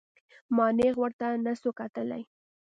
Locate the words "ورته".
1.01-1.27